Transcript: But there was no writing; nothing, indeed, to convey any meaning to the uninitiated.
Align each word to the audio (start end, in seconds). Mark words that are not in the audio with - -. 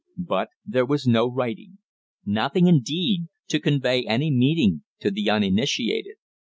But 0.17 0.49
there 0.65 0.83
was 0.87 1.05
no 1.05 1.29
writing; 1.31 1.77
nothing, 2.25 2.65
indeed, 2.65 3.27
to 3.49 3.59
convey 3.59 4.03
any 4.07 4.31
meaning 4.31 4.81
to 5.01 5.11
the 5.11 5.29
uninitiated. 5.29 6.15